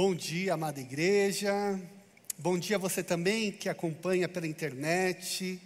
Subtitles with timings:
[0.00, 1.50] Bom dia, amada igreja.
[2.38, 5.60] Bom dia a você também que acompanha pela internet.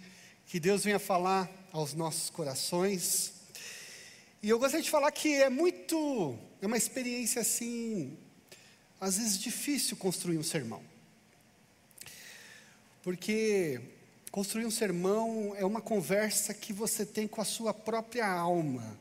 [0.47, 3.33] Que Deus venha falar aos nossos corações.
[4.41, 8.17] E eu gostaria de falar que é muito, é uma experiência assim,
[8.99, 10.81] às vezes difícil construir um sermão.
[13.03, 13.79] Porque
[14.31, 18.97] construir um sermão é uma conversa que você tem com a sua própria alma,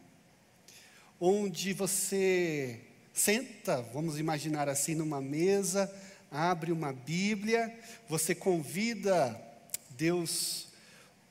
[1.18, 2.78] onde você
[3.12, 5.92] senta, vamos imaginar assim, numa mesa,
[6.30, 7.76] abre uma Bíblia,
[8.08, 9.38] você convida
[9.90, 10.68] Deus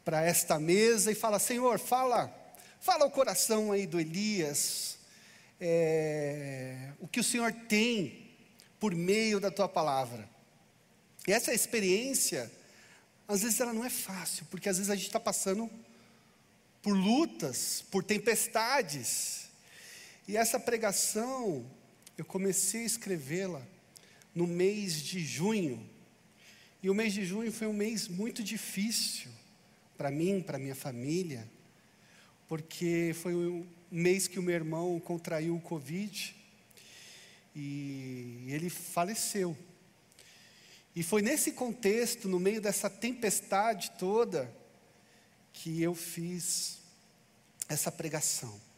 [0.06, 2.34] para esta mesa e fala: Senhor, fala,
[2.80, 4.98] fala o coração aí do Elias,
[5.60, 8.32] é, o que o Senhor tem
[8.80, 10.30] por meio da tua palavra.
[11.28, 12.52] E essa experiência,
[13.28, 15.70] às vezes ela não é fácil, porque às vezes a gente está passando
[16.82, 19.41] por lutas, por tempestades,
[20.28, 21.66] e essa pregação,
[22.18, 23.62] eu comecei a escrevê-la
[24.34, 25.84] no mês de junho.
[26.82, 29.32] E o mês de junho foi um mês muito difícil
[29.98, 31.50] para mim, para minha família,
[32.48, 36.36] porque foi um mês que o meu irmão contraiu o Covid
[37.56, 39.58] e ele faleceu.
[40.96, 44.54] E foi nesse contexto, no meio dessa tempestade toda,
[45.54, 46.80] que eu fiz
[47.68, 48.71] essa pregação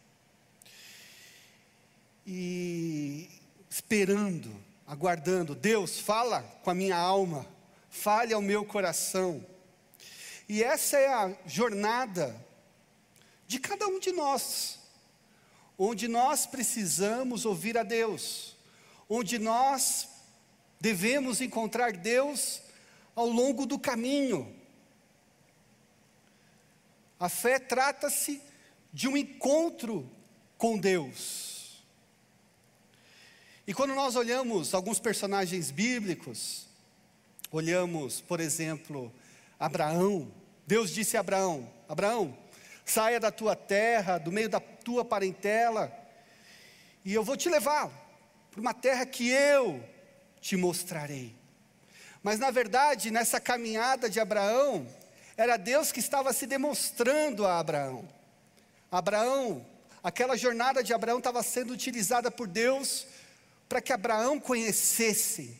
[2.26, 3.30] e
[3.70, 4.56] esperando,
[4.88, 5.56] aguardando.
[5.56, 7.46] Deus, fala com a minha alma,
[7.90, 9.46] fale ao meu coração.
[10.48, 12.36] E essa é a jornada
[13.48, 14.80] de cada um de nós,
[15.78, 18.56] onde nós precisamos ouvir a Deus,
[19.10, 20.08] onde nós
[20.80, 22.62] devemos encontrar Deus
[23.16, 24.54] ao longo do caminho.
[27.20, 28.42] A fé trata-se
[28.92, 30.10] de um encontro
[30.58, 31.53] com Deus.
[33.66, 36.68] E quando nós olhamos alguns personagens bíblicos,
[37.50, 39.14] olhamos, por exemplo,
[39.58, 40.30] Abraão,
[40.68, 42.38] Deus disse a Abraão: Abraão,
[42.84, 45.90] saia da tua terra, do meio da tua parentela,
[47.06, 47.90] e eu vou te levar
[48.52, 49.82] para uma terra que eu
[50.42, 51.34] te mostrarei.
[52.22, 54.86] Mas na verdade, nessa caminhada de Abraão,
[55.38, 58.08] era Deus que estava se demonstrando a Abraão.
[58.92, 59.66] Abraão,
[60.04, 63.08] aquela jornada de Abraão estava sendo utilizada por Deus
[63.74, 65.60] para que Abraão conhecesse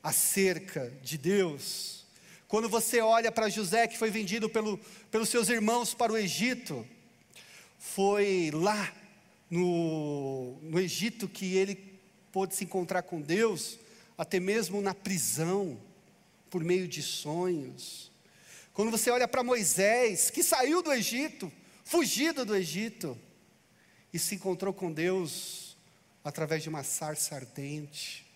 [0.00, 2.06] acerca de Deus.
[2.46, 4.78] Quando você olha para José, que foi vendido pelo,
[5.10, 6.86] pelos seus irmãos para o Egito,
[7.76, 8.94] foi lá
[9.50, 11.98] no, no Egito que ele
[12.30, 13.80] pôde se encontrar com Deus,
[14.16, 15.76] até mesmo na prisão,
[16.48, 18.12] por meio de sonhos.
[18.72, 21.50] Quando você olha para Moisés, que saiu do Egito,
[21.82, 23.18] fugido do Egito,
[24.12, 25.69] e se encontrou com Deus
[26.24, 28.26] através de uma sarça ardente.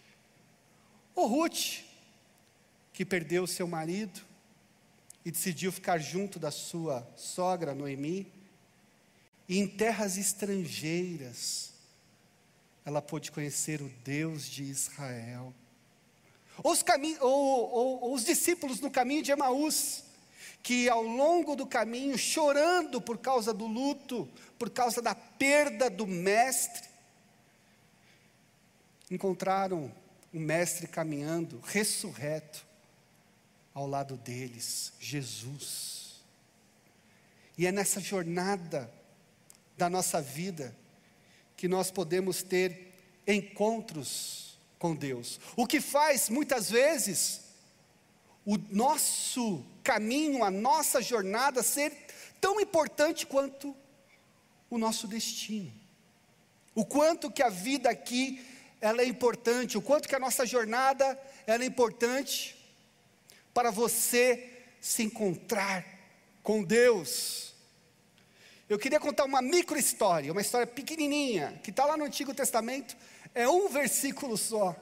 [1.15, 1.83] Ou Ruth,
[2.93, 4.21] que perdeu seu marido
[5.25, 8.31] e decidiu ficar junto da sua sogra Noemi,
[9.49, 11.73] e em terras estrangeiras,
[12.85, 15.55] ela pôde conhecer o Deus de Israel.
[16.63, 16.85] Os,
[17.21, 20.05] ou, ou os discípulos no caminho de Emaús,
[20.63, 24.29] que ao longo do caminho, chorando por causa do luto,
[24.59, 26.94] por causa da perda do mestre,
[29.15, 29.93] encontraram
[30.33, 32.67] o Mestre caminhando, ressurreto,
[33.73, 36.23] ao lado deles, Jesus.
[37.57, 38.93] E é nessa jornada
[39.77, 40.77] da nossa vida
[41.57, 42.93] que nós podemos ter
[43.27, 45.41] encontros com Deus.
[45.57, 47.43] O que faz muitas vezes
[48.45, 51.93] o nosso caminho, a nossa jornada ser
[52.41, 53.75] tão importante quanto
[54.69, 55.73] o nosso destino.
[56.75, 58.45] O quanto que a vida aqui
[58.85, 62.55] ela é importante, o quanto que a nossa jornada é importante
[63.55, 65.87] para você se encontrar
[66.43, 67.55] com Deus.
[68.69, 72.95] Eu queria contar uma micro história, uma história pequenininha, que está lá no Antigo Testamento,
[73.35, 74.77] é um versículo só,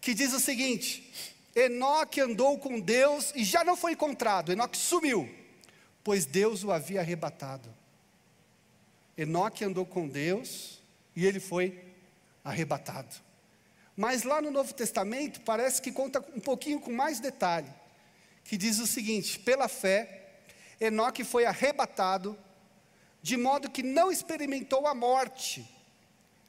[0.00, 5.28] que diz o seguinte: Enoque andou com Deus e já não foi encontrado, Enoque sumiu,
[6.02, 7.68] pois Deus o havia arrebatado.
[9.14, 10.80] Enoque andou com Deus
[11.14, 11.84] e ele foi
[12.42, 13.25] arrebatado.
[13.96, 17.72] Mas lá no Novo Testamento parece que conta um pouquinho com mais detalhe,
[18.44, 20.34] que diz o seguinte: pela fé,
[20.78, 22.38] Enoque foi arrebatado,
[23.22, 25.66] de modo que não experimentou a morte.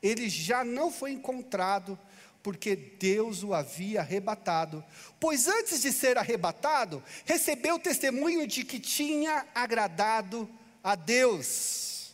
[0.03, 1.97] Ele já não foi encontrado,
[2.44, 4.83] porque Deus o havia arrebatado.
[5.19, 10.49] Pois antes de ser arrebatado, recebeu o testemunho de que tinha agradado
[10.83, 12.13] a Deus.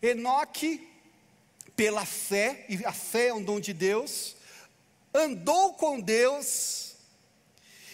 [0.00, 0.89] Enoque
[1.76, 4.36] pela fé, e a fé é um dom de Deus,
[5.12, 6.94] andou com Deus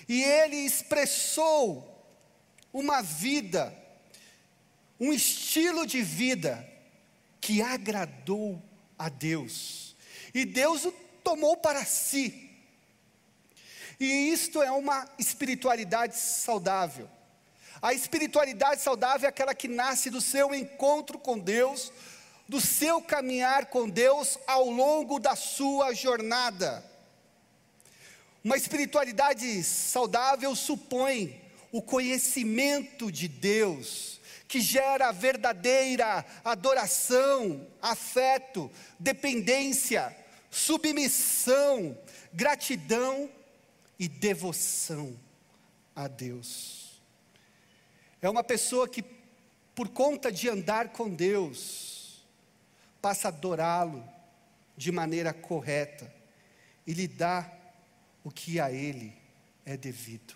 [0.08, 1.92] e ele expressou
[2.72, 3.76] uma vida,
[5.00, 6.66] um estilo de vida
[7.40, 8.62] que agradou
[8.98, 9.96] a Deus.
[10.32, 10.92] E Deus o
[11.24, 12.50] tomou para si.
[13.98, 17.08] E isto é uma espiritualidade saudável.
[17.80, 21.92] A espiritualidade saudável é aquela que nasce do seu encontro com Deus,
[22.48, 26.84] do seu caminhar com Deus ao longo da sua jornada.
[28.42, 40.16] Uma espiritualidade saudável supõe o conhecimento de Deus, que gera verdadeira adoração, afeto, dependência,
[40.50, 41.98] submissão,
[42.32, 43.28] gratidão
[43.98, 45.18] e devoção
[45.94, 47.00] a Deus.
[48.22, 49.04] É uma pessoa que,
[49.74, 51.95] por conta de andar com Deus,
[53.00, 54.06] passa a adorá-lo
[54.76, 56.12] de maneira correta
[56.86, 57.50] e lhe dá
[58.22, 59.12] o que a ele
[59.64, 60.34] é devido.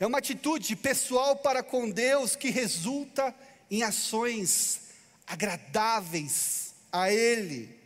[0.00, 3.34] É uma atitude pessoal para com Deus que resulta
[3.70, 4.88] em ações
[5.26, 7.76] agradáveis a Ele,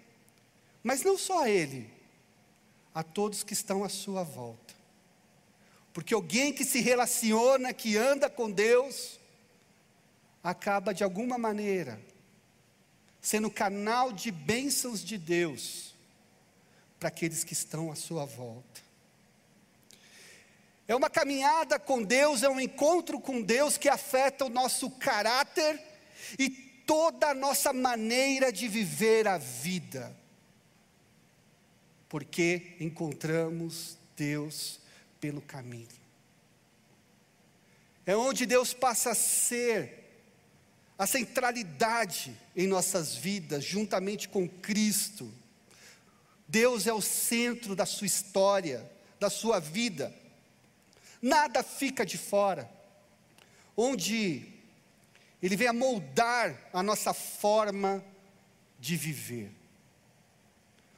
[0.82, 1.90] mas não só a Ele,
[2.94, 4.74] a todos que estão à sua volta.
[5.92, 9.18] Porque alguém que se relaciona, que anda com Deus,
[10.42, 12.00] acaba de alguma maneira
[13.22, 15.94] sendo canal de bênçãos de Deus
[16.98, 18.82] para aqueles que estão à sua volta.
[20.88, 25.80] É uma caminhada com Deus, é um encontro com Deus que afeta o nosso caráter
[26.36, 30.14] e toda a nossa maneira de viver a vida.
[32.08, 34.80] Porque encontramos Deus
[35.20, 35.88] pelo caminho.
[38.04, 40.01] É onde Deus passa a ser
[41.02, 45.32] a centralidade em nossas vidas, juntamente com Cristo.
[46.46, 50.14] Deus é o centro da sua história, da sua vida
[51.22, 52.68] nada fica de fora,
[53.76, 54.44] onde
[55.40, 58.04] Ele vem a moldar a nossa forma
[58.80, 59.52] de viver.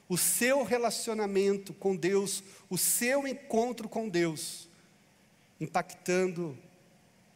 [0.08, 4.68] O seu relacionamento com Deus, o seu encontro com Deus,
[5.60, 6.58] impactando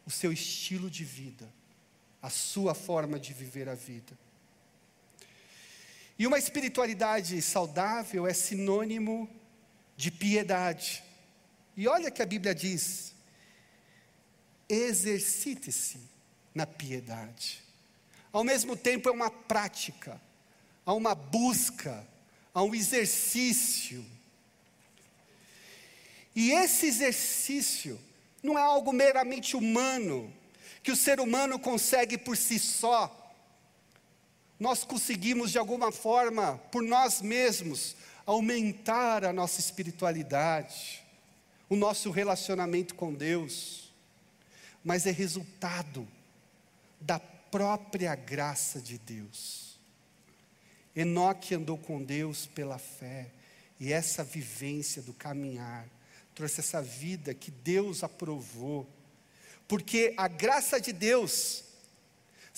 [0.07, 1.53] o seu estilo de vida,
[2.23, 4.17] a sua forma de viver a vida.
[6.19, 9.29] E uma espiritualidade saudável é sinônimo
[9.97, 11.03] de piedade.
[11.77, 13.15] E olha que a Bíblia diz:
[14.69, 16.01] exercite-se
[16.55, 17.63] na piedade.
[18.33, 20.21] Ao mesmo tempo, é uma prática,
[20.85, 22.07] há uma busca,
[22.53, 24.05] há um exercício.
[26.35, 27.99] E esse exercício
[28.43, 30.33] não é algo meramente humano,
[30.83, 33.15] que o ser humano consegue por si só.
[34.59, 37.97] Nós conseguimos, de alguma forma, por nós mesmos,
[38.27, 41.07] aumentar a nossa espiritualidade
[41.69, 43.93] o nosso relacionamento com Deus,
[44.83, 46.09] mas é resultado
[47.01, 49.79] da própria graça de Deus.
[50.97, 53.31] Enoque andou com Deus pela fé,
[53.79, 55.87] e essa vivência do caminhar
[56.35, 58.89] trouxe essa vida que Deus aprovou,
[59.69, 61.63] porque a graça de Deus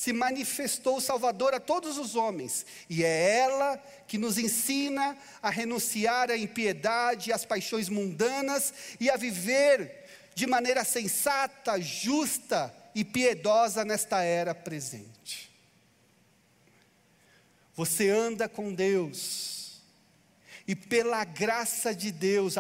[0.01, 3.77] se manifestou Salvador a todos os homens, e é ela
[4.07, 10.85] que nos ensina a renunciar à impiedade, às paixões mundanas e a viver de maneira
[10.85, 15.51] sensata, justa e piedosa nesta era presente.
[17.75, 19.83] Você anda com Deus,
[20.67, 22.55] e pela graça de Deus,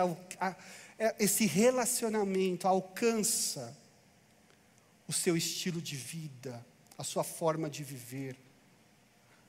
[0.99, 3.79] é, esse relacionamento alcança
[5.11, 6.64] o seu estilo de vida,
[6.97, 8.37] a sua forma de viver,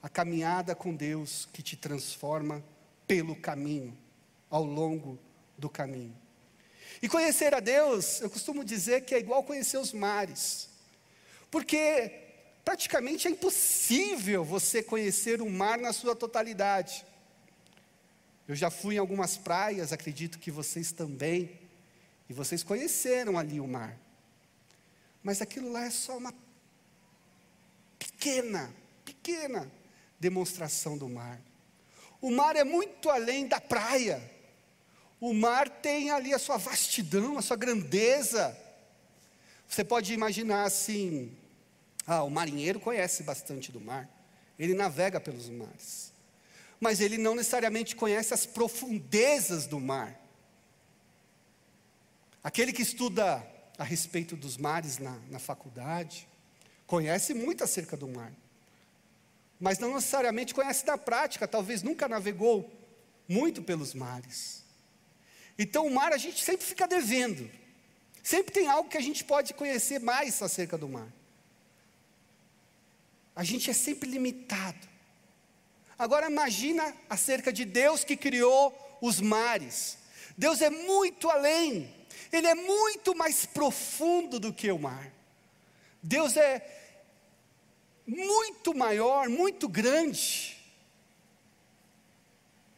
[0.02, 2.64] a caminhada com Deus que te transforma
[3.06, 3.96] pelo caminho,
[4.50, 5.20] ao longo
[5.60, 6.18] do caminho.
[7.00, 10.68] E conhecer a Deus, eu costumo dizer que é igual conhecer os mares,
[11.52, 12.12] porque
[12.66, 17.06] praticamente é impossível você conhecer o mar na sua totalidade.
[18.48, 21.52] Eu já fui em algumas praias, acredito que vocês também,
[22.28, 23.96] e vocês conheceram ali o mar.
[25.24, 26.34] Mas aquilo lá é só uma
[27.98, 28.74] pequena,
[29.06, 29.72] pequena
[30.20, 31.40] demonstração do mar.
[32.22, 34.22] O mar é muito além da praia.
[35.20, 38.58] O mar tem ali a sua vastidão, a sua grandeza.
[39.68, 41.36] Você pode imaginar assim:
[42.06, 44.10] ah, o marinheiro conhece bastante do mar,
[44.58, 46.12] ele navega pelos mares,
[46.80, 50.20] mas ele não necessariamente conhece as profundezas do mar.
[52.44, 53.48] Aquele que estuda
[53.82, 56.28] a respeito dos mares na, na faculdade,
[56.92, 58.34] Conhece muito acerca do mar,
[59.58, 62.70] mas não necessariamente conhece na prática, talvez nunca navegou
[63.30, 64.62] muito pelos mares.
[65.58, 67.50] Então, o mar a gente sempre fica devendo.
[68.22, 71.08] Sempre tem algo que a gente pode conhecer mais acerca do mar.
[73.34, 74.86] A gente é sempre limitado.
[75.98, 79.98] Agora imagina acerca de Deus que criou os mares.
[80.38, 82.01] Deus é muito além.
[82.32, 85.12] Ele é muito mais profundo do que o mar.
[86.02, 86.66] Deus é
[88.06, 90.58] muito maior, muito grande.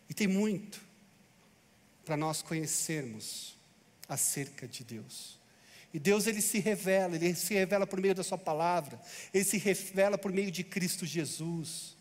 [0.09, 0.81] E tem muito
[2.05, 3.55] para nós conhecermos
[4.07, 5.39] acerca de Deus.
[5.93, 9.00] E Deus ele se revela, ele se revela por meio da sua palavra,
[9.33, 11.95] ele se revela por meio de Cristo Jesus.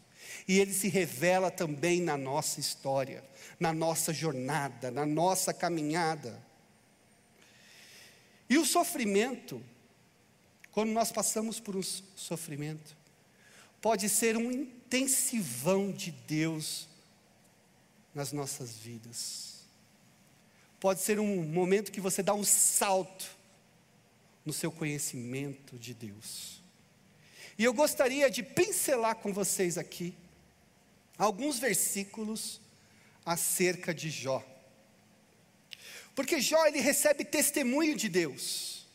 [0.48, 3.22] E ele se revela também na nossa história,
[3.60, 6.42] na nossa jornada, na nossa caminhada.
[8.52, 9.64] E o sofrimento,
[10.72, 12.94] quando nós passamos por um sofrimento,
[13.80, 16.86] pode ser um intensivão de Deus
[18.14, 19.62] nas nossas vidas.
[20.78, 23.24] Pode ser um momento que você dá um salto
[24.44, 26.60] no seu conhecimento de Deus.
[27.56, 30.14] E eu gostaria de pincelar com vocês aqui
[31.16, 32.60] alguns versículos
[33.24, 34.44] acerca de Jó.
[36.14, 38.86] Porque Jó ele recebe testemunho de Deus.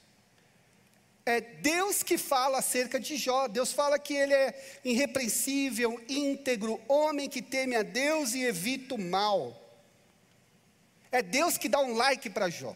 [1.25, 3.47] É Deus que fala acerca de Jó.
[3.47, 8.97] Deus fala que ele é irrepreensível, íntegro, homem que teme a Deus e evita o
[8.97, 9.62] mal.
[11.12, 12.75] É Deus que dá um like para Jó.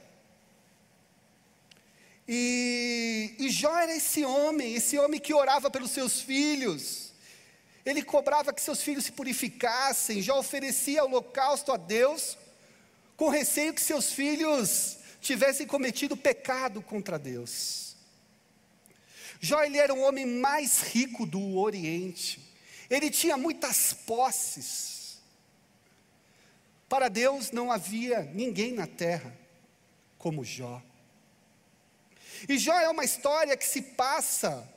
[2.28, 7.14] E, e Jó era esse homem, esse homem que orava pelos seus filhos.
[7.86, 10.22] Ele cobrava que seus filhos se purificassem.
[10.22, 12.38] Jó oferecia holocausto a Deus,
[13.22, 17.96] com receio que seus filhos tivessem cometido pecado contra Deus.
[19.40, 22.42] Jó ele era o homem mais rico do Oriente.
[22.90, 25.20] Ele tinha muitas posses.
[26.90, 29.38] Para Deus não havia ninguém na terra
[30.18, 30.82] como Jó.
[32.50, 34.68] E Jó é uma história que se passa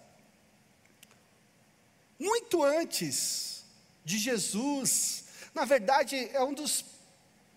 [2.18, 3.64] muito antes
[4.04, 5.24] de Jesus.
[5.54, 6.84] Na verdade, é um dos,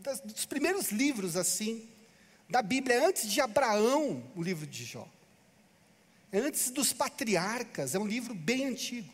[0.07, 1.85] das, dos primeiros livros assim
[2.49, 5.05] da Bíblia, é antes de Abraão, o livro de Jó.
[6.31, 9.13] É antes dos patriarcas, é um livro bem antigo.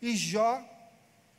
[0.00, 0.66] E Jó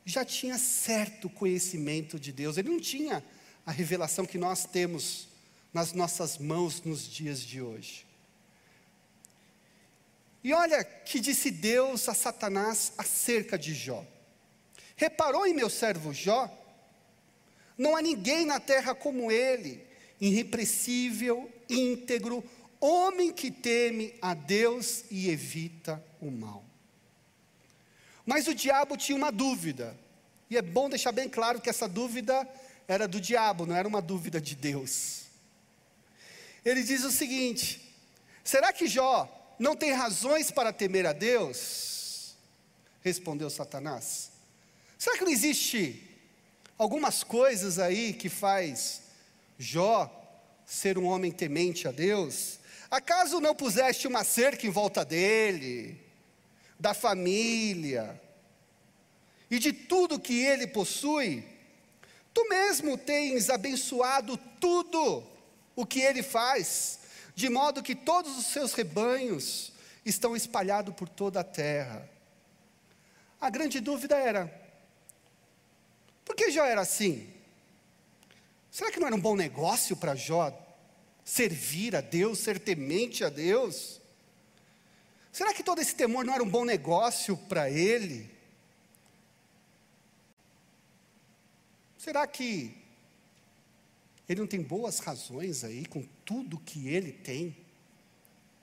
[0.04, 3.24] já tinha certo conhecimento de Deus, ele não tinha
[3.66, 5.26] a revelação que nós temos
[5.72, 8.06] nas nossas mãos nos dias de hoje.
[10.44, 14.06] E olha que disse Deus a Satanás acerca de Jó:
[14.94, 16.63] Reparou em meu servo Jó?
[17.76, 19.84] Não há ninguém na terra como ele,
[20.20, 22.44] irrepressível, íntegro,
[22.80, 26.64] homem que teme a Deus e evita o mal.
[28.24, 29.98] Mas o diabo tinha uma dúvida,
[30.48, 32.48] e é bom deixar bem claro que essa dúvida
[32.86, 35.24] era do diabo, não era uma dúvida de Deus.
[36.64, 37.94] Ele diz o seguinte:
[38.42, 39.28] será que Jó
[39.58, 42.36] não tem razões para temer a Deus?
[43.02, 44.30] Respondeu Satanás.
[44.98, 46.13] Será que não existe
[46.78, 49.02] algumas coisas aí que faz
[49.58, 50.10] Jó
[50.66, 52.58] ser um homem temente a Deus?
[52.90, 56.00] Acaso não puseste uma cerca em volta dele,
[56.78, 58.20] da família
[59.50, 61.44] e de tudo que ele possui?
[62.32, 65.24] Tu mesmo tens abençoado tudo
[65.76, 67.00] o que ele faz
[67.34, 69.72] de modo que todos os seus rebanhos
[70.04, 72.08] estão espalhados por toda a terra.
[73.40, 74.63] A grande dúvida era:
[76.24, 77.32] por que Jó era assim?
[78.70, 80.52] Será que não era um bom negócio para Jó
[81.24, 84.00] servir a Deus, ser temente a Deus?
[85.32, 88.30] Será que todo esse temor não era um bom negócio para ele?
[91.98, 92.84] Será que
[94.28, 97.56] ele não tem boas razões aí, com tudo que ele tem,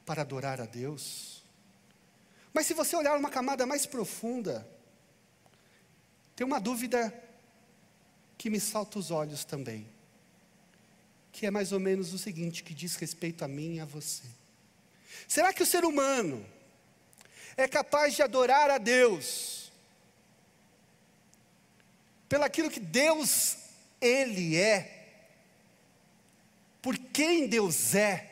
[0.06, 1.44] para adorar a Deus.
[2.54, 4.68] Mas se você olhar uma camada mais profunda,
[6.36, 7.14] tem uma dúvida
[8.42, 9.88] que me salta os olhos também,
[11.32, 14.24] que é mais ou menos o seguinte, que diz respeito a mim e a você.
[15.28, 16.44] Será que o ser humano
[17.56, 19.72] é capaz de adorar a Deus
[22.28, 23.58] pelaquilo que Deus
[24.02, 24.98] ele é?
[26.82, 28.28] por quem Deus é,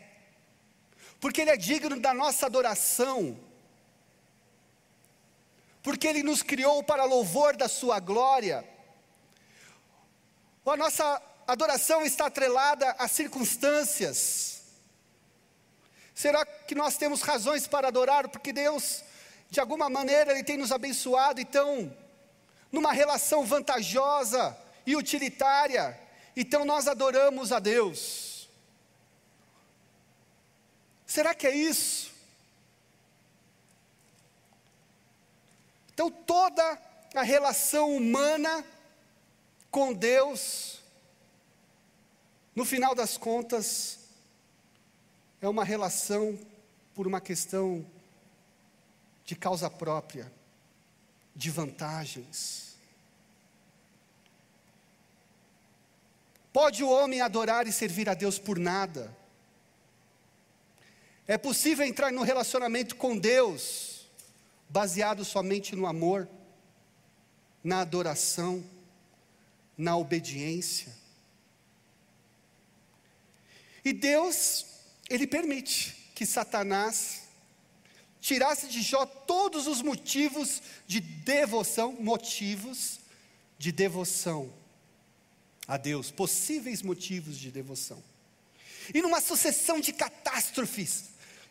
[1.19, 3.39] porque Ele é digno da nossa adoração,
[5.83, 8.67] porque Ele nos criou para louvor da Sua glória.
[10.65, 14.61] Ou a nossa adoração está atrelada às circunstâncias.
[16.13, 18.27] Será que nós temos razões para adorar?
[18.27, 19.03] Porque Deus,
[19.49, 21.95] de alguma maneira, Ele tem nos abençoado, então,
[22.71, 25.99] numa relação vantajosa e utilitária,
[26.35, 28.49] então nós adoramos a Deus.
[31.05, 32.11] Será que é isso?
[35.93, 36.79] Então toda
[37.15, 38.63] a relação humana
[39.71, 40.79] com Deus,
[42.55, 43.99] no final das contas,
[45.41, 46.37] é uma relação
[46.95, 47.85] por uma questão
[49.23, 50.31] de causa própria,
[51.35, 52.75] de vantagens.
[56.51, 59.15] Pode o homem adorar e servir a Deus por nada?
[61.27, 64.09] É possível entrar no relacionamento com Deus
[64.67, 66.27] baseado somente no amor,
[67.63, 68.63] na adoração,
[69.79, 70.93] na obediência?
[73.83, 74.65] E Deus,
[75.09, 77.21] Ele permite que Satanás
[78.19, 82.99] tirasse de Jó todos os motivos de devoção, motivos
[83.57, 84.53] de devoção
[85.65, 88.03] a Deus, possíveis motivos de devoção.
[88.93, 91.05] E numa sucessão de catástrofes,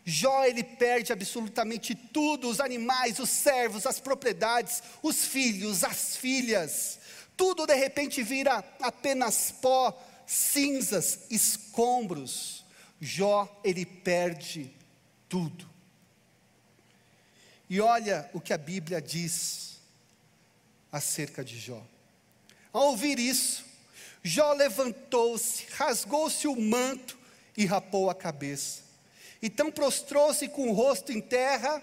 [0.05, 6.98] Jó ele perde absolutamente tudo: os animais, os servos, as propriedades, os filhos, as filhas.
[7.39, 12.65] Tudo de repente vira apenas pó, cinzas, escombros.
[12.99, 14.69] Jó ele perde
[15.29, 15.65] tudo.
[17.69, 19.77] E olha o que a Bíblia diz
[20.91, 21.81] acerca de Jó.
[22.73, 23.63] Ao ouvir isso,
[24.21, 27.17] Jó levantou-se, rasgou-se o manto
[27.55, 28.81] e rapou a cabeça.
[29.41, 31.81] Então prostrou-se com o rosto em terra,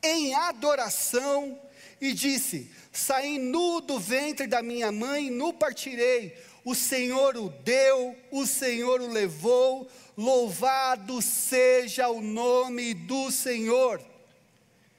[0.00, 1.60] em adoração,
[2.00, 6.36] e disse: Saí nu do ventre da minha mãe, nu partirei.
[6.64, 14.02] O Senhor o deu, o Senhor o levou, louvado seja o nome do Senhor.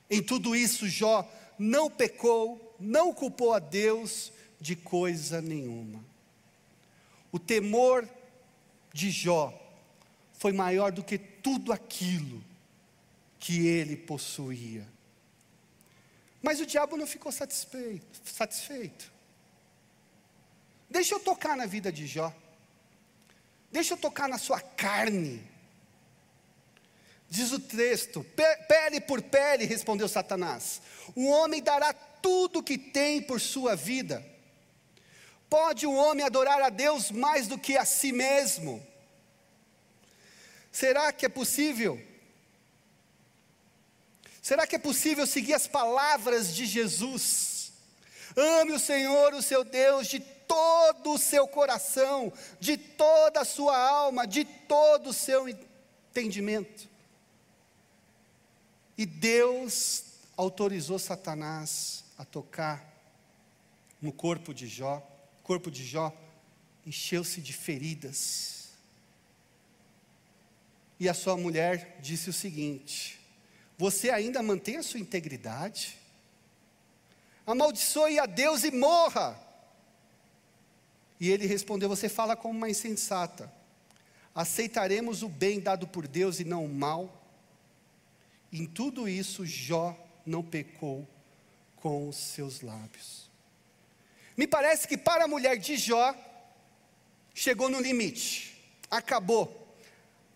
[0.10, 1.29] Em tudo isso, Jó
[1.60, 6.03] não pecou, não culpou a Deus de coisa nenhuma.
[7.32, 8.08] O temor
[8.94, 9.53] de Jó
[10.34, 12.41] foi maior do que tudo aquilo
[13.38, 14.88] que ele possuía.
[16.41, 18.21] Mas o diabo não ficou satisfeito.
[18.23, 19.12] satisfeito.
[20.89, 22.34] Deixa eu tocar na vida de Jó.
[23.71, 25.45] Deixa eu tocar na sua carne.
[27.30, 28.25] Diz o texto:
[28.67, 30.82] pele por pele, respondeu Satanás.
[31.15, 34.25] O homem dará tudo o que tem por sua vida.
[35.49, 38.86] Pode o homem adorar a Deus mais do que a si mesmo?
[40.71, 41.99] Será que é possível?
[44.50, 47.72] Será que é possível seguir as palavras de Jesus?
[48.36, 53.78] Ame o Senhor, o seu Deus, de todo o seu coração, de toda a sua
[53.78, 56.90] alma, de todo o seu entendimento.
[58.98, 62.84] E Deus autorizou Satanás a tocar
[64.02, 64.98] no corpo de Jó.
[65.42, 66.12] O corpo de Jó
[66.88, 68.70] encheu-se de feridas.
[71.00, 73.18] E a sua mulher disse o seguinte:
[73.80, 75.98] Você ainda mantém a sua integridade?
[77.48, 79.39] Amaldiçoe a Deus e morra.
[81.18, 83.50] E ele respondeu: Você fala como uma insensata.
[84.36, 87.24] Aceitaremos o bem dado por Deus e não o mal?
[88.52, 91.08] Em tudo isso, Jó não pecou
[91.78, 93.30] com os seus lábios.
[94.36, 96.13] Me parece que para a mulher de Jó,
[97.34, 98.62] chegou no limite,
[98.92, 99.74] acabou.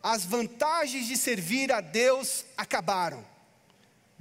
[0.02, 3.33] As vantagens de servir a Deus acabaram.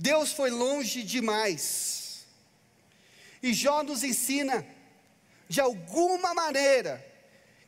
[0.03, 2.27] Deus foi longe demais.
[3.41, 4.67] E Jó nos ensina,
[5.49, 7.05] de alguma maneira,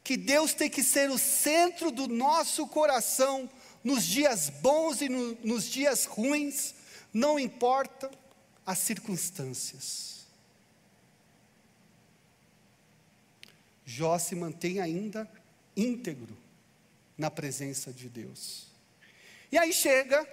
[0.03, 3.49] que Deus tem que ser o centro do nosso coração
[3.85, 6.75] nos dias bons e no, nos dias ruins,
[7.13, 8.11] não importa
[8.67, 10.27] as circunstâncias.
[13.85, 15.31] Jó se mantém ainda
[15.77, 16.37] íntegro
[17.17, 18.67] na presença de Deus.
[19.53, 20.29] E aí chega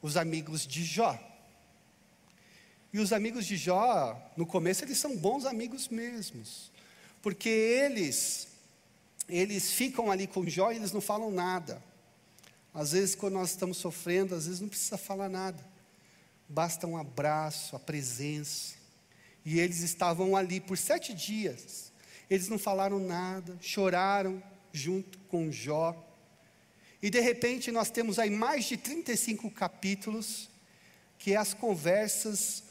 [0.00, 1.18] os amigos de Jó.
[2.92, 6.72] E os amigos de Jó, no começo eles são bons amigos mesmos,
[7.20, 8.48] porque eles
[9.28, 11.82] eles ficam ali com Jó e eles não falam nada.
[12.72, 15.62] Às vezes, quando nós estamos sofrendo, às vezes não precisa falar nada,
[16.48, 18.74] basta um abraço, a presença.
[19.44, 21.92] E eles estavam ali por sete dias,
[22.30, 25.96] eles não falaram nada, choraram junto com Jó.
[27.02, 30.48] E de repente nós temos aí mais de 35 capítulos,
[31.18, 32.64] que é as conversas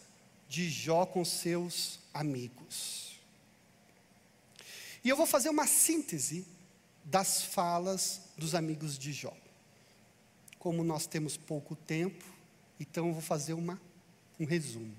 [0.49, 3.19] de Jó com seus amigos.
[5.03, 6.45] E eu vou fazer uma síntese
[7.03, 9.35] das falas dos amigos de Jó.
[10.59, 12.25] Como nós temos pouco tempo,
[12.79, 13.79] então eu vou fazer uma,
[14.37, 14.93] um resumo.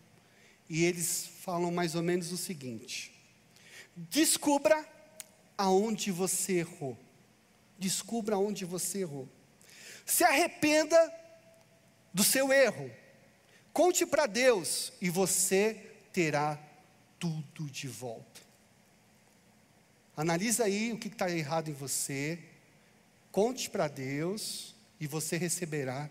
[0.69, 3.13] E eles falam mais ou menos o seguinte:
[3.97, 4.87] Descubra
[5.57, 6.97] aonde você errou.
[7.79, 9.29] Descubra aonde você errou.
[10.05, 10.97] Se arrependa
[12.13, 12.91] do seu erro.
[13.73, 15.75] Conte para Deus e você
[16.13, 16.59] terá
[17.19, 18.41] tudo de volta.
[20.17, 22.39] Analisa aí o que está errado em você.
[23.31, 26.11] Conte para Deus e você receberá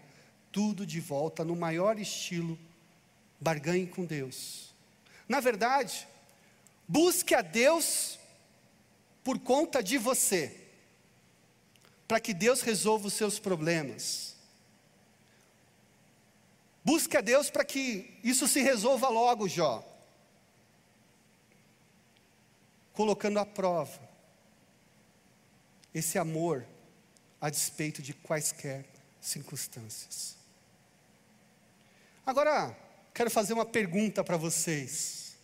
[0.51, 2.58] tudo de volta no maior estilo.
[3.39, 4.73] Barganhe com Deus.
[5.27, 6.08] Na verdade,
[6.88, 8.17] busque a Deus
[9.23, 10.66] por conta de você,
[12.08, 14.36] para que Deus resolva os seus problemas.
[16.84, 19.84] Busque a Deus para que isso se resolva logo, Jó.
[22.93, 24.08] Colocando à prova
[25.93, 26.65] esse amor
[27.41, 28.86] a despeito de quaisquer
[29.20, 30.38] circunstâncias.
[32.26, 32.76] Agora,
[33.13, 35.36] quero fazer uma pergunta para vocês.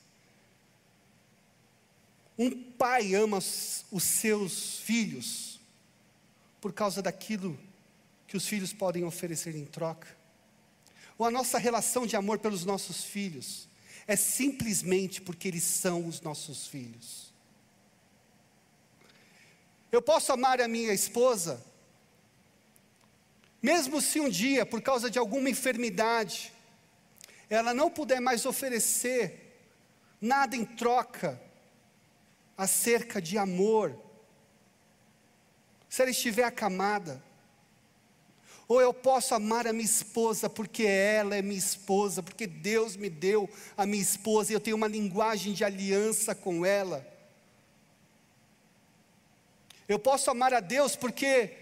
[2.37, 5.52] Um pai ama os seus filhos
[6.63, 7.59] por causa daquilo
[8.25, 10.07] que os filhos podem oferecer em troca?
[11.17, 13.67] Ou a nossa relação de amor pelos nossos filhos
[14.07, 17.33] é simplesmente porque eles são os nossos filhos?
[19.91, 21.61] Eu posso amar a minha esposa,
[23.61, 26.53] mesmo se um dia, por causa de alguma enfermidade,
[27.49, 29.67] ela não puder mais oferecer
[30.21, 31.41] nada em troca
[32.57, 34.01] acerca de amor,
[35.93, 37.23] se ela estiver acamada,
[38.67, 43.11] ou eu posso amar a minha esposa porque ela é minha esposa, porque Deus me
[43.11, 47.07] deu a minha esposa e eu tenho uma linguagem de aliança com ela.
[49.87, 51.55] Eu posso amar a Deus porque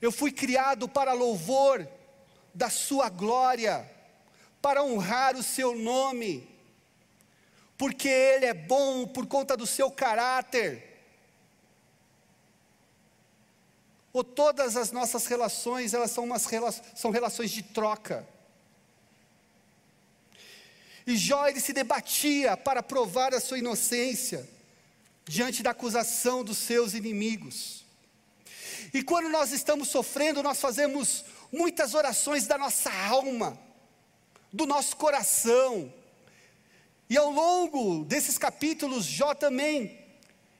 [0.00, 1.86] eu fui criado para louvor
[2.54, 3.86] da Sua glória,
[4.62, 6.48] para honrar o Seu nome
[7.76, 10.87] porque Ele é bom por conta do seu caráter.
[14.18, 16.44] Ou todas as nossas relações, elas são, umas,
[16.92, 18.26] são relações de troca.
[21.06, 24.48] E Jó, ele se debatia para provar a sua inocência,
[25.24, 27.84] diante da acusação dos seus inimigos.
[28.92, 33.56] E quando nós estamos sofrendo, nós fazemos muitas orações da nossa alma,
[34.52, 35.94] do nosso coração,
[37.08, 39.96] e ao longo desses capítulos, Jó também,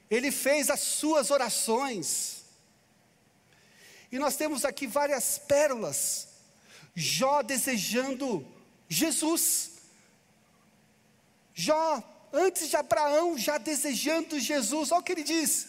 [0.08, 2.37] ele fez as suas orações.
[4.10, 6.28] E nós temos aqui várias pérolas.
[6.94, 8.46] Jó desejando
[8.88, 9.72] Jesus.
[11.54, 14.90] Jó, antes de Abraão, já desejando Jesus.
[14.90, 15.68] Olha o que ele diz: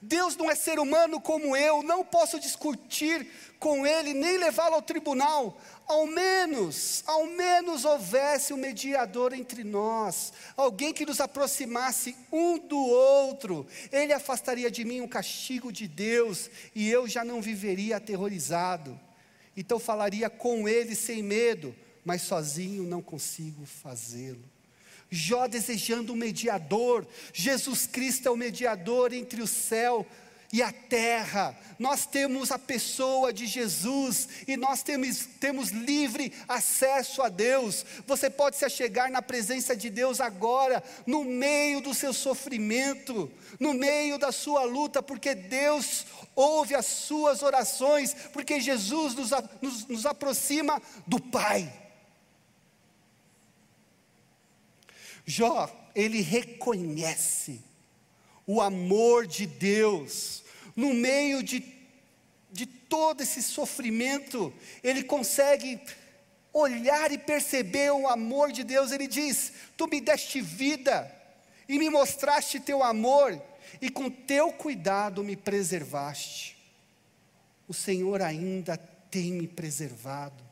[0.00, 3.26] Deus não é ser humano como eu, não posso discutir
[3.58, 5.60] com ele, nem levá-lo ao tribunal
[5.90, 12.78] ao menos, ao menos houvesse um mediador entre nós, alguém que nos aproximasse um do
[12.78, 18.98] outro, ele afastaria de mim o castigo de Deus e eu já não viveria aterrorizado.
[19.56, 24.44] Então falaria com ele sem medo, mas sozinho não consigo fazê-lo.
[25.10, 30.06] Jó desejando um mediador, Jesus Cristo é o mediador entre o céu
[30.52, 31.56] e a terra.
[31.78, 37.84] Nós temos a pessoa de Jesus e nós temos, temos livre acesso a Deus.
[38.06, 43.72] Você pode se achegar na presença de Deus agora, no meio do seu sofrimento, no
[43.72, 50.06] meio da sua luta, porque Deus ouve as suas orações, porque Jesus nos, nos, nos
[50.06, 51.89] aproxima do Pai.
[55.30, 57.60] Jó, ele reconhece
[58.44, 60.42] o amor de Deus,
[60.74, 61.64] no meio de,
[62.50, 65.80] de todo esse sofrimento, ele consegue
[66.52, 68.90] olhar e perceber o amor de Deus.
[68.90, 71.08] Ele diz: Tu me deste vida
[71.68, 73.40] e me mostraste teu amor,
[73.80, 76.58] e com teu cuidado me preservaste.
[77.68, 80.42] O Senhor ainda tem me preservado.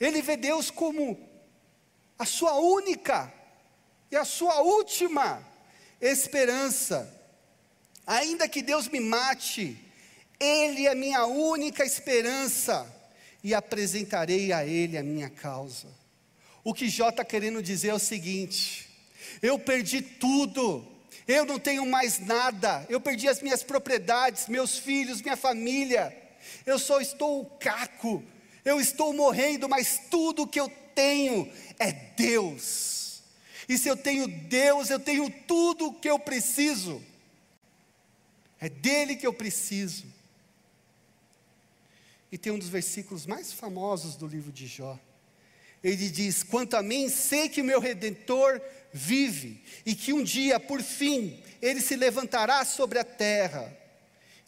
[0.00, 1.33] Ele vê Deus como
[2.18, 3.32] a sua única
[4.10, 5.44] e a sua última
[6.00, 7.12] esperança.
[8.06, 9.78] Ainda que Deus me mate,
[10.38, 12.90] Ele é minha única esperança,
[13.44, 15.88] e apresentarei a Ele a minha causa.
[16.64, 18.88] O que Jó está querendo dizer é o seguinte:
[19.42, 20.86] eu perdi tudo,
[21.28, 26.16] eu não tenho mais nada, eu perdi as minhas propriedades, meus filhos, minha família,
[26.64, 28.24] eu só estou caco,
[28.64, 33.22] eu estou morrendo, mas tudo que eu tenho é Deus.
[33.68, 37.02] E se eu tenho Deus, eu tenho tudo o que eu preciso.
[38.60, 40.04] É dele que eu preciso.
[42.30, 44.98] E tem um dos versículos mais famosos do livro de Jó.
[45.82, 48.60] Ele diz: Quanto a mim, sei que o meu redentor
[48.92, 53.76] vive e que um dia, por fim, ele se levantará sobre a terra.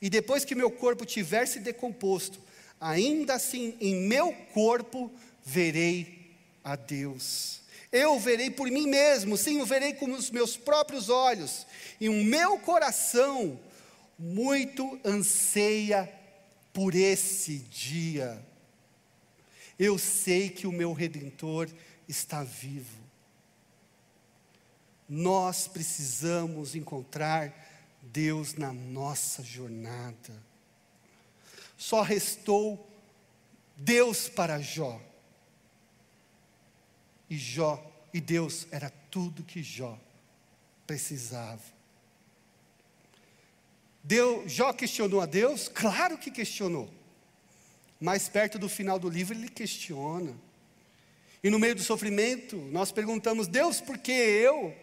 [0.01, 2.41] E depois que meu corpo tiver se decomposto,
[2.81, 5.13] ainda assim em meu corpo
[5.45, 6.16] verei
[6.67, 7.61] a Deus.
[7.93, 11.65] Eu verei por mim mesmo, sim, eu verei com os meus próprios olhos,
[12.01, 13.59] e o meu coração
[14.19, 16.13] muito anseia
[16.73, 18.45] por esse dia.
[19.79, 21.71] Eu sei que o meu redentor
[22.09, 22.99] está vivo.
[25.09, 27.55] Nós precisamos encontrar
[28.03, 30.35] Deus na nossa jornada.
[31.77, 32.91] Só restou
[33.77, 35.01] Deus para Jó.
[37.29, 39.99] E Jó, e Deus era tudo que Jó
[40.87, 41.62] precisava.
[44.03, 45.69] Deus, Jó questionou a Deus?
[45.69, 46.89] Claro que questionou.
[48.01, 50.35] Mais perto do final do livro, ele questiona.
[51.43, 54.77] E no meio do sofrimento, nós perguntamos: Deus, por que eu?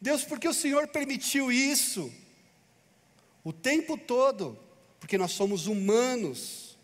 [0.00, 2.12] Deus, por que o Senhor permitiu isso?
[3.44, 4.58] O tempo todo,
[4.98, 6.76] porque nós somos humanos.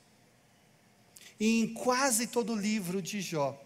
[1.39, 3.61] E em quase todo o livro de Jó,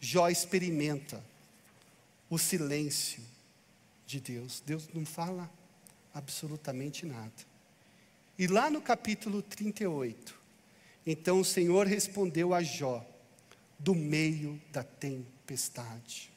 [0.00, 1.22] Jó experimenta
[2.30, 3.22] o silêncio
[4.06, 4.62] de Deus.
[4.64, 5.50] Deus não fala
[6.14, 7.50] absolutamente nada.
[8.38, 10.34] E lá no capítulo 38,
[11.06, 13.06] então o Senhor respondeu a Jó,
[13.78, 16.30] do meio da tempestade.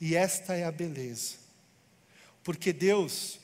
[0.00, 1.36] E esta é a beleza,
[2.42, 3.38] porque Deus,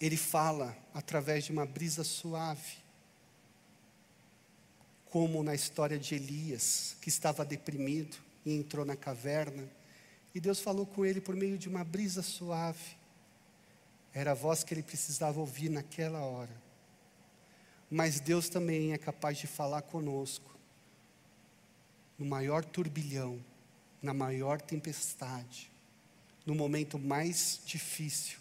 [0.00, 2.78] Ele fala através de uma brisa suave,
[5.10, 9.68] como na história de Elias, que estava deprimido e entrou na caverna,
[10.34, 12.96] e Deus falou com ele por meio de uma brisa suave.
[14.12, 16.54] Era a voz que ele precisava ouvir naquela hora.
[17.90, 20.56] Mas Deus também é capaz de falar conosco
[22.18, 23.42] no maior turbilhão,
[24.02, 25.70] na maior tempestade,
[26.44, 28.38] no momento mais difícil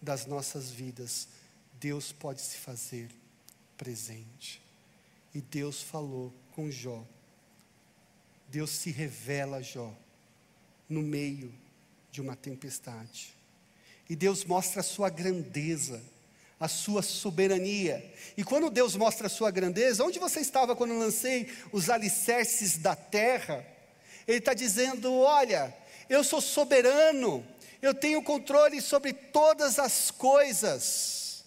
[0.00, 1.28] das nossas vidas.
[1.80, 3.10] Deus pode se fazer
[3.76, 4.63] presente.
[5.34, 7.04] E Deus falou com Jó.
[8.48, 9.92] Deus se revela a Jó
[10.88, 11.52] no meio
[12.10, 13.34] de uma tempestade.
[14.08, 16.00] E Deus mostra a sua grandeza,
[16.60, 18.14] a sua soberania.
[18.36, 22.94] E quando Deus mostra a sua grandeza, onde você estava quando lancei os alicerces da
[22.94, 23.66] terra?
[24.28, 25.76] Ele está dizendo: olha,
[26.08, 27.44] eu sou soberano,
[27.82, 31.44] eu tenho controle sobre todas as coisas.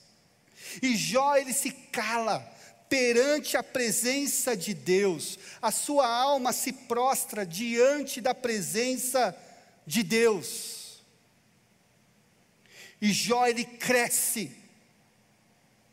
[0.81, 2.56] E Jó, ele se cala
[2.89, 9.35] perante a presença de Deus, a sua alma se prostra diante da presença
[9.85, 11.01] de Deus.
[13.01, 14.51] E Jó ele cresce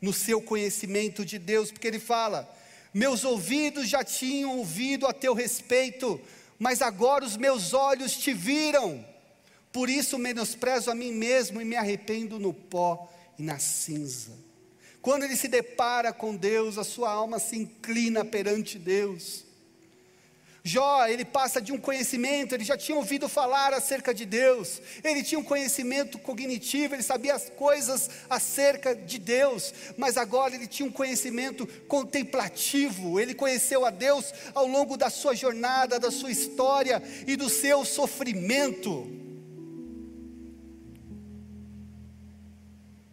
[0.01, 2.49] no seu conhecimento de Deus, porque ele fala:
[2.93, 6.19] Meus ouvidos já tinham ouvido a teu respeito,
[6.57, 9.05] mas agora os meus olhos te viram.
[9.71, 14.44] Por isso menosprezo a mim mesmo e me arrependo no pó e na cinza.
[15.05, 19.45] Quando ele se depara com Deus, a sua alma se inclina perante Deus.
[20.63, 25.21] Jó, ele passa de um conhecimento, ele já tinha ouvido falar acerca de Deus, ele
[25.21, 30.89] tinha um conhecimento cognitivo, ele sabia as coisas acerca de Deus, mas agora ele tinha
[30.89, 36.99] um conhecimento contemplativo, ele conheceu a Deus ao longo da sua jornada, da sua história
[37.27, 39.07] e do seu sofrimento.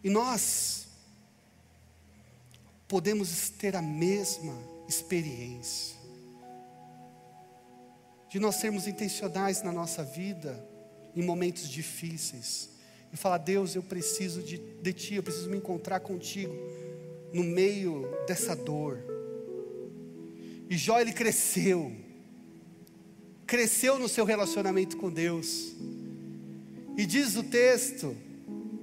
[0.03, 0.82] E nós
[2.93, 4.55] podemos ter a mesma
[4.87, 5.97] experiência.
[8.29, 10.63] De nós sermos intencionais na nossa vida,
[11.15, 12.69] em momentos difíceis,
[13.11, 16.53] e falar: Deus, eu preciso de, de Ti, eu preciso me encontrar contigo,
[17.33, 18.99] no meio dessa dor.
[20.69, 21.91] E Jó, ele cresceu,
[23.47, 25.73] cresceu no seu relacionamento com Deus,
[26.95, 28.15] e diz o texto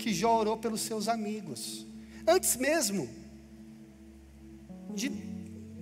[0.01, 1.87] que Jó orou pelos seus amigos,
[2.27, 3.20] antes mesmo
[4.95, 5.11] de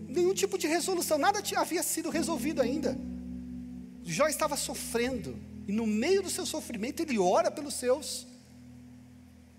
[0.08, 2.98] nenhum tipo de resolução, nada havia sido resolvido ainda.
[4.04, 8.26] Jó estava sofrendo, e no meio do seu sofrimento ele ora pelos seus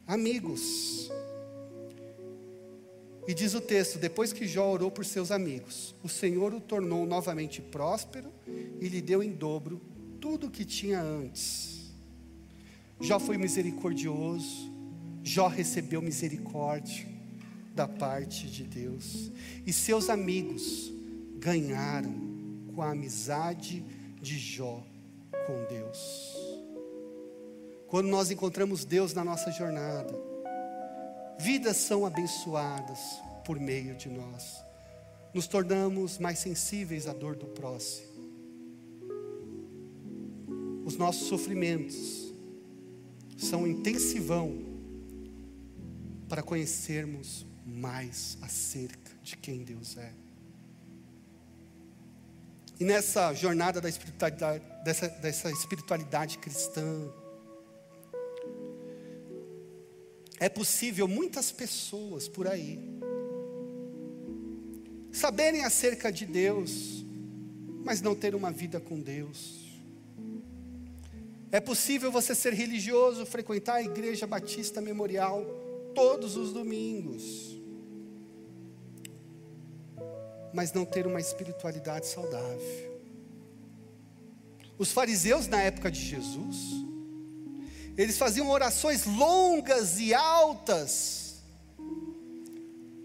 [0.08, 1.10] amigos.
[3.28, 7.06] E diz o texto: depois que Jó orou por seus amigos, o Senhor o tornou
[7.06, 9.80] novamente próspero e lhe deu em dobro
[10.20, 11.92] tudo o que tinha antes.
[13.00, 14.74] Jó foi misericordioso,
[15.24, 17.19] Jó recebeu misericórdia
[17.80, 19.32] da parte de Deus,
[19.66, 20.92] e seus amigos
[21.38, 22.14] ganharam
[22.76, 23.82] com a amizade
[24.22, 24.84] de Jó
[25.48, 26.36] com Deus.
[27.88, 30.14] Quando nós encontramos Deus na nossa jornada,
[31.40, 33.00] vidas são abençoadas
[33.46, 34.62] por meio de nós.
[35.34, 38.10] Nos tornamos mais sensíveis à dor do próximo.
[40.84, 42.34] Os nossos sofrimentos
[43.38, 44.66] são intensivão
[46.28, 50.12] para conhecermos mais acerca de quem Deus é.
[52.80, 57.12] E nessa jornada da espiritualidade, dessa, dessa espiritualidade cristã,
[60.40, 62.80] é possível muitas pessoas por aí
[65.12, 67.06] saberem acerca de Deus,
[67.84, 69.68] mas não ter uma vida com Deus.
[71.52, 75.44] É possível você ser religioso, frequentar a igreja batista memorial
[75.96, 77.59] todos os domingos,
[80.54, 82.90] mas não ter uma espiritualidade saudável.
[84.78, 86.58] Os fariseus na época de Jesus,
[87.98, 91.42] eles faziam orações longas e altas,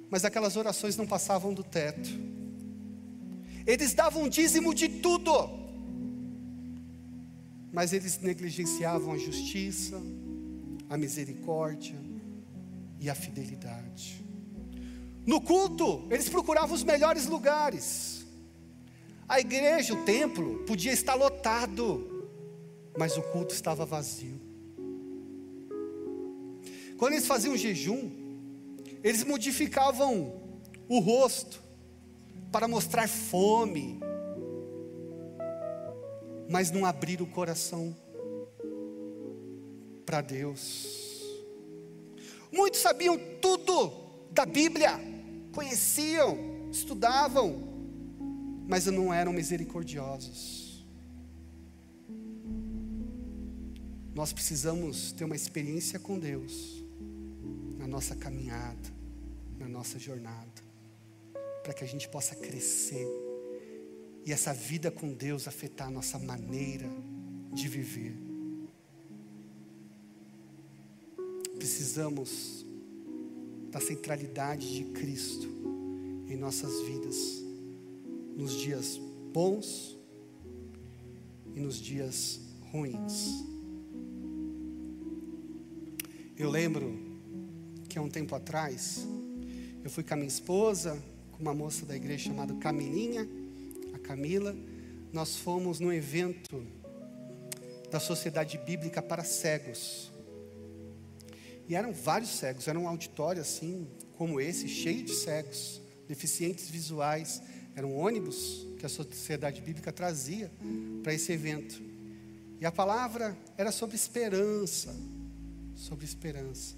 [0.08, 2.08] mas aquelas orações não passavam do teto.
[3.66, 5.32] Eles davam dízimo de tudo,
[7.72, 10.00] mas eles negligenciavam a justiça,
[10.88, 11.96] a misericórdia
[13.00, 14.23] e a fidelidade.
[15.26, 18.26] No culto, eles procuravam os melhores lugares.
[19.28, 22.28] A igreja, o templo, podia estar lotado,
[22.98, 24.40] mas o culto estava vazio.
[26.98, 28.10] Quando eles faziam jejum,
[29.02, 30.40] eles modificavam
[30.88, 31.62] o rosto
[32.52, 33.98] para mostrar fome,
[36.48, 37.96] mas não abriram o coração
[40.06, 41.22] para Deus.
[42.52, 43.92] Muitos sabiam tudo
[44.30, 45.00] da Bíblia,
[45.54, 46.36] conheciam,
[46.70, 47.62] estudavam,
[48.66, 50.84] mas não eram misericordiosos.
[54.14, 56.84] Nós precisamos ter uma experiência com Deus
[57.78, 58.92] na nossa caminhada,
[59.58, 60.62] na nossa jornada,
[61.62, 63.06] para que a gente possa crescer
[64.24, 66.88] e essa vida com Deus afetar a nossa maneira
[67.52, 68.16] de viver.
[71.56, 72.63] Precisamos
[73.74, 75.48] da centralidade de Cristo
[76.28, 77.42] em nossas vidas,
[78.36, 79.00] nos dias
[79.32, 79.98] bons
[81.56, 83.44] e nos dias ruins.
[86.38, 86.96] Eu lembro
[87.88, 89.08] que há um tempo atrás,
[89.82, 93.28] eu fui com a minha esposa, com uma moça da igreja chamada Camilinha,
[93.92, 94.54] a Camila,
[95.12, 96.64] nós fomos num evento
[97.90, 100.13] da Sociedade Bíblica para Cegos.
[101.68, 107.42] E eram vários cegos, era um auditório assim, como esse, cheio de cegos, deficientes visuais.
[107.74, 110.50] Era um ônibus que a Sociedade Bíblica trazia
[111.02, 111.82] para esse evento.
[112.60, 114.94] E a palavra era sobre esperança,
[115.74, 116.74] sobre esperança.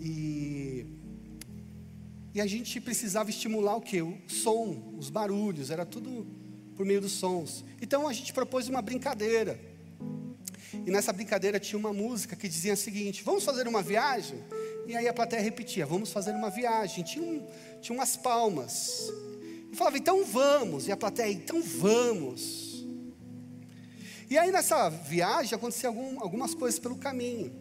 [0.00, 0.84] E,
[2.34, 4.02] e a gente precisava estimular o que?
[4.02, 6.26] O som, os barulhos, era tudo
[6.76, 7.64] por meio dos sons.
[7.80, 9.58] Então a gente propôs uma brincadeira.
[10.84, 14.42] E nessa brincadeira tinha uma música que dizia o seguinte: Vamos fazer uma viagem?
[14.86, 17.04] E aí a plateia repetia: Vamos fazer uma viagem.
[17.04, 17.46] Tinha, um,
[17.80, 19.12] tinha umas palmas.
[19.70, 20.88] E falava: Então vamos.
[20.88, 22.84] E a plateia: Então vamos.
[24.28, 27.52] E aí nessa viagem aconteciam algum, algumas coisas pelo caminho.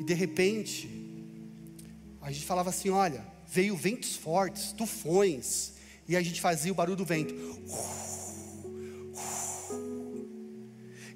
[0.00, 0.88] E de repente,
[2.22, 5.72] a gente falava assim: Olha, veio ventos fortes, tufões.
[6.08, 7.34] E a gente fazia o barulho do vento.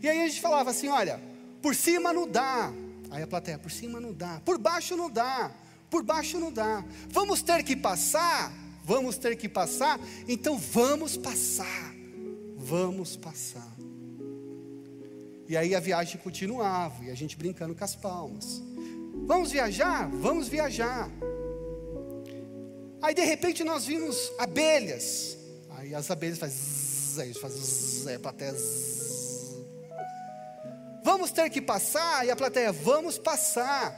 [0.03, 1.21] E aí a gente falava assim: olha,
[1.63, 2.73] por cima não dá.
[3.11, 4.41] Aí a plateia, por cima não dá.
[4.45, 5.53] Por baixo não dá.
[5.91, 6.85] Por baixo não dá.
[7.09, 8.53] Vamos ter que passar?
[8.85, 9.99] Vamos ter que passar?
[10.29, 11.95] Então vamos passar.
[12.57, 13.77] Vamos passar.
[15.49, 18.63] E aí a viagem continuava, e a gente brincando com as palmas.
[19.27, 20.09] Vamos viajar?
[20.11, 21.09] Vamos viajar.
[23.01, 25.37] Aí de repente nós vimos abelhas.
[25.71, 29.06] Aí as abelhas fazem zzz, aí faz zzz, a plateia zzz.
[31.17, 32.27] Vamos ter que passar?
[32.27, 33.91] E a plateia, vamos passar.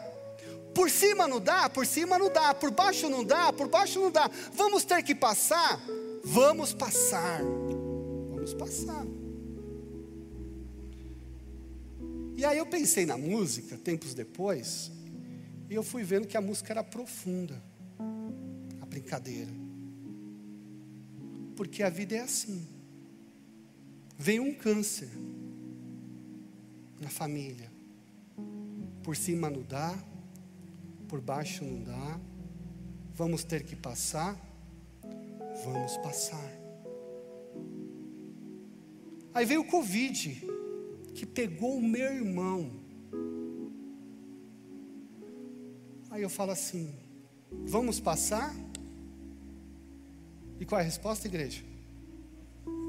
[0.72, 4.08] Por cima não dá, por cima não dá, por baixo não dá, por baixo não
[4.08, 4.30] dá.
[4.52, 5.80] Vamos ter que passar?
[6.22, 7.42] Vamos passar.
[7.42, 9.04] Vamos passar.
[12.36, 14.92] E aí eu pensei na música, tempos depois,
[15.68, 17.60] e eu fui vendo que a música era profunda,
[18.80, 19.50] a brincadeira.
[21.56, 22.64] Porque a vida é assim.
[24.16, 25.10] Vem um câncer,
[27.00, 27.70] na família.
[29.02, 29.96] Por cima não dá,
[31.08, 32.20] por baixo não dá.
[33.14, 34.38] Vamos ter que passar?
[35.64, 36.58] Vamos passar.
[39.34, 40.42] Aí veio o Covid,
[41.14, 42.70] que pegou o meu irmão.
[46.10, 46.94] Aí eu falo assim:
[47.66, 48.54] vamos passar?
[50.60, 51.62] E qual é a resposta, igreja?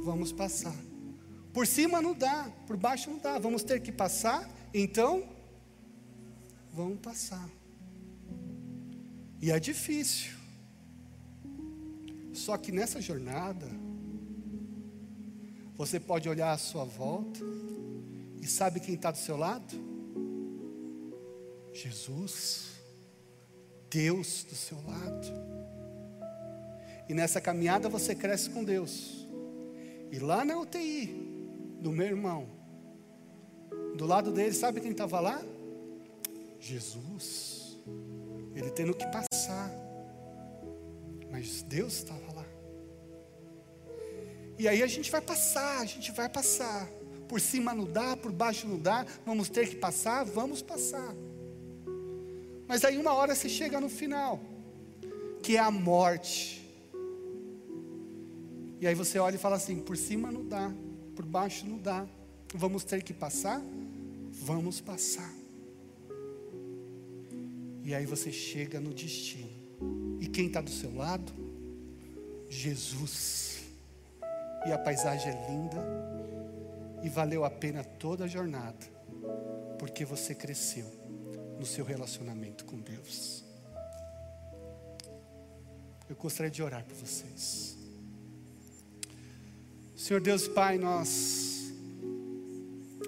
[0.04, 0.89] Vamos passar.
[1.60, 3.38] Por cima não dá, por baixo não dá.
[3.38, 5.28] Vamos ter que passar, então
[6.72, 7.50] vamos passar.
[9.42, 10.32] E é difícil.
[12.32, 13.68] Só que nessa jornada,
[15.76, 17.42] você pode olhar à sua volta
[18.42, 19.76] e sabe quem está do seu lado?
[21.74, 22.70] Jesus,
[23.90, 25.28] Deus do seu lado.
[27.10, 29.28] E nessa caminhada você cresce com Deus.
[30.10, 31.29] E lá na UTI
[31.80, 32.48] do meu irmão,
[33.96, 35.42] do lado dele, sabe quem estava lá?
[36.60, 37.78] Jesus.
[38.56, 39.72] Ele tendo que passar.
[41.32, 42.46] Mas Deus estava lá.
[44.58, 46.90] E aí a gente vai passar, a gente vai passar.
[47.28, 51.16] Por cima não dá, por baixo não dá, vamos ter que passar, vamos passar.
[52.68, 54.40] Mas aí uma hora você chega no final,
[55.42, 56.60] que é a morte.
[58.82, 60.72] E aí você olha e fala assim: por cima não dá,
[61.20, 62.08] por baixo não dá.
[62.56, 63.62] Vamos ter que passar?
[64.32, 65.34] Vamos passar.
[67.84, 69.52] E aí você chega no destino.
[70.22, 71.30] E quem está do seu lado?
[72.48, 73.64] Jesus.
[74.66, 75.84] E a paisagem é linda.
[77.04, 78.88] E valeu a pena toda a jornada.
[79.78, 80.86] Porque você cresceu
[81.60, 83.44] no seu relacionamento com Deus.
[86.10, 87.79] Eu gostaria de orar por vocês.
[90.10, 91.72] Senhor Deus Pai, nós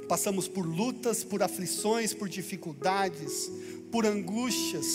[0.07, 3.51] passamos por lutas, por aflições, por dificuldades,
[3.91, 4.85] por angústias,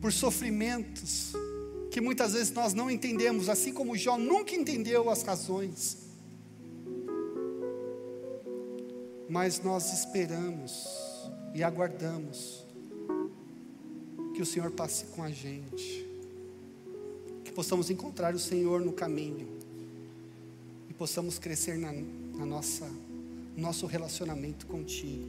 [0.00, 1.34] por sofrimentos,
[1.90, 5.98] que muitas vezes nós não entendemos, assim como Jó nunca entendeu as razões.
[9.28, 10.86] Mas nós esperamos
[11.54, 12.64] e aguardamos
[14.34, 16.08] que o Senhor passe com a gente,
[17.44, 19.60] que possamos encontrar o Senhor no caminho
[21.02, 22.88] possamos crescer na, na nossa
[23.56, 25.26] nosso relacionamento contigo.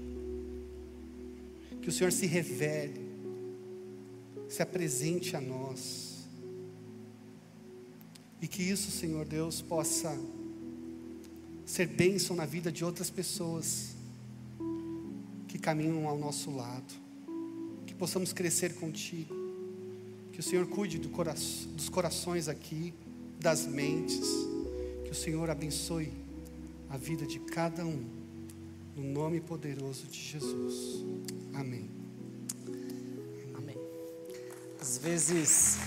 [1.82, 3.02] Que o Senhor se revele,
[4.48, 6.28] se apresente a nós.
[8.40, 10.16] E que isso, Senhor Deus, possa
[11.66, 13.96] ser bênção na vida de outras pessoas
[15.48, 16.94] que caminham ao nosso lado.
[17.88, 19.34] Que possamos crescer contigo.
[20.34, 22.94] Que o Senhor cuide do cora dos corações aqui,
[23.40, 24.53] das mentes
[25.14, 26.11] o Senhor abençoe
[26.89, 28.03] a vida de cada um,
[28.95, 31.05] no nome poderoso de Jesus.
[31.53, 31.88] Amém.
[33.53, 33.78] Amém.
[34.82, 35.78] Às vezes,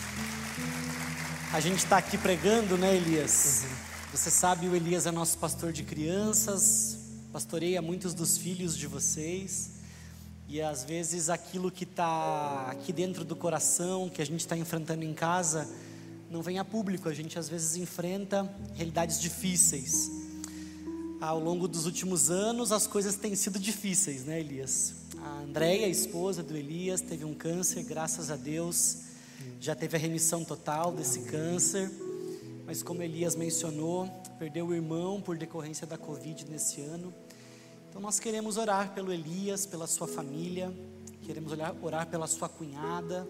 [1.53, 3.65] a gente está aqui pregando, né, Elias?
[3.65, 3.77] Uhum.
[4.13, 6.97] Você sabe, o Elias é nosso pastor de crianças,
[7.33, 9.73] pastoreia muitos dos filhos de vocês.
[10.49, 15.03] E às vezes aquilo que está aqui dentro do coração, que a gente está enfrentando
[15.03, 15.69] em casa,
[16.31, 20.11] não vem a público, a gente às vezes enfrenta realidades difíceis.
[21.21, 24.95] Ao longo dos últimos anos, as coisas têm sido difíceis, né, Elias?
[25.19, 28.99] A Andréia, a esposa do Elias, teve um câncer, graças a Deus,
[29.61, 31.91] já teve a remissão total desse câncer,
[32.67, 34.09] mas como Elias mencionou,
[34.39, 37.15] perdeu o irmão por decorrência da Covid nesse ano.
[37.89, 40.73] Então nós queremos orar pelo Elias, pela sua família,
[41.23, 43.27] queremos orar pela sua cunhada,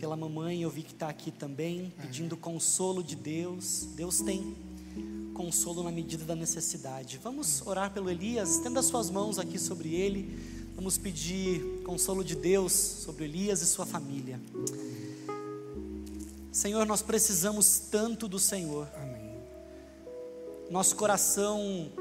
[0.00, 3.86] pela mamãe, eu vi que está aqui também, pedindo consolo de Deus.
[3.94, 4.56] Deus tem
[5.34, 7.20] consolo na medida da necessidade.
[7.22, 10.38] Vamos orar pelo Elias, estenda suas mãos aqui sobre ele.
[10.74, 14.40] Vamos pedir consolo de Deus sobre Elias e sua família.
[16.50, 18.88] Senhor, nós precisamos tanto do Senhor.
[18.96, 19.34] Amém.
[20.70, 21.92] Nosso coração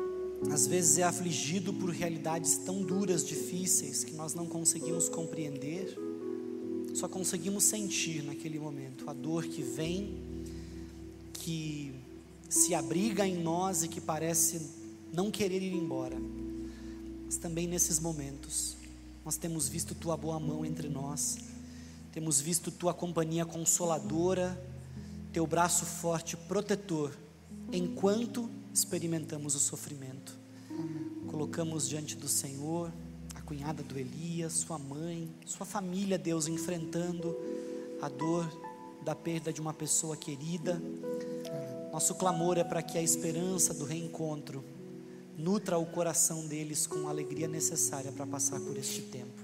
[0.49, 5.97] às vezes é afligido por realidades tão duras, difíceis, que nós não conseguimos compreender
[6.99, 10.21] só conseguimos sentir naquele momento a dor que vem,
[11.31, 11.95] que
[12.49, 14.69] se abriga em nós e que parece
[15.13, 16.17] não querer ir embora.
[17.25, 18.75] Mas também nesses momentos,
[19.23, 21.37] nós temos visto tua boa mão entre nós,
[22.11, 24.61] temos visto tua companhia consoladora,
[25.31, 27.15] teu braço forte protetor,
[27.71, 30.37] enquanto experimentamos o sofrimento.
[31.27, 32.91] Colocamos diante do Senhor
[33.49, 37.35] cunhada do Elias, sua mãe, sua família, Deus, enfrentando
[37.99, 38.47] a dor
[39.03, 40.79] da perda de uma pessoa querida.
[41.91, 44.63] Nosso clamor é para que a esperança do reencontro
[45.35, 49.41] nutra o coração deles com a alegria necessária para passar por este tempo,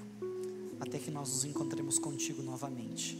[0.80, 3.18] até que nós nos encontremos contigo novamente.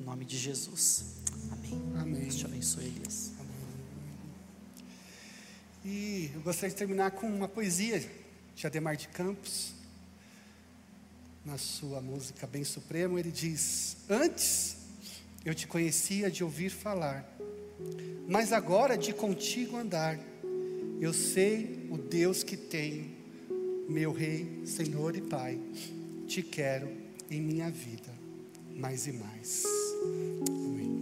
[0.00, 1.16] Em nome de Jesus.
[1.50, 1.82] Amém.
[1.96, 2.20] Amém.
[2.20, 3.32] Deus te abençoe, Elias.
[5.84, 8.08] E eu gostaria de terminar com uma poesia
[8.54, 9.77] de Ademar de Campos
[11.48, 14.76] na sua música Bem Supremo, ele diz: Antes
[15.44, 17.26] eu te conhecia de ouvir falar,
[18.28, 20.18] mas agora de contigo andar,
[21.00, 23.08] Eu sei o Deus que tenho,
[23.88, 25.58] meu Rei, Senhor e Pai.
[26.26, 26.90] Te quero
[27.30, 28.12] em minha vida,
[28.74, 29.62] mais e mais.
[30.48, 30.77] Amém.